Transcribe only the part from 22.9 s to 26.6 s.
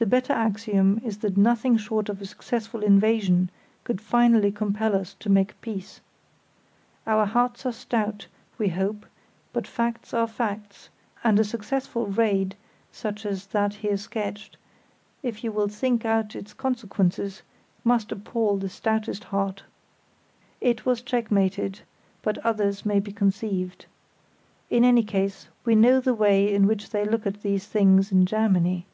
be conceived. In any case, we know the way